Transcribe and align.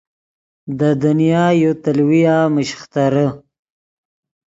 دے 0.77 0.89
دنیا 1.01 1.43
یو 1.61 1.71
تیلویا 1.83 2.37
مہ 2.53 2.61
شیخترے 2.69 3.27